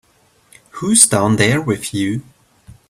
Who's 0.79 1.05
down 1.07 1.35
there 1.35 1.61
with 1.61 1.93
you? 1.93 2.23